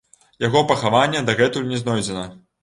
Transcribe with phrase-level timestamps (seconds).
[0.45, 2.25] Яго пахаванне дагэтуль не знойдзена.